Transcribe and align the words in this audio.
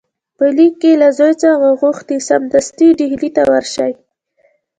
په 0.37 0.45
لیک 0.57 0.73
کې 0.81 0.91
له 1.01 1.09
زوی 1.17 1.33
څخه 1.43 1.67
غوښتي 1.81 2.17
سمدستي 2.29 2.87
ډهلي 2.99 3.29
ته 3.35 3.41
ورشي. 3.49 3.91